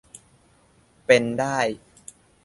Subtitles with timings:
[1.05, 1.57] เป็นได้